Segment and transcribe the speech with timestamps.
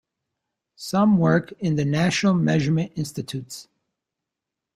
[0.77, 3.67] Some work in the National Measurement Institutes.